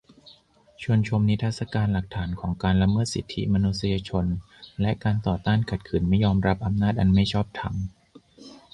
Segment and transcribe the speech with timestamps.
[0.81, 4.25] ชวนชมนิทรรศการหลักฐานของการละเมิดสิทธิมนุษยชน
[4.81, 7.75] และการต่อต้านขัดขืนไม่ยอมรับอำนาจอันไม่ชอบธรรม